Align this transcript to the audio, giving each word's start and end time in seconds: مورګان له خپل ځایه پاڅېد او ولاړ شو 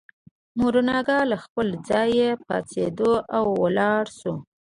مورګان 0.59 1.25
له 1.31 1.37
خپل 1.43 1.67
ځایه 1.89 2.29
پاڅېد 2.45 2.99
او 3.37 3.45
ولاړ 3.63 4.03
شو 4.19 4.33